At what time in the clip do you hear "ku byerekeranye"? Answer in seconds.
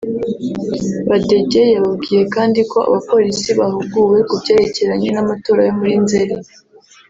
4.27-5.07